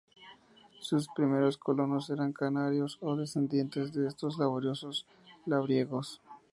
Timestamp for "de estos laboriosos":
3.93-5.05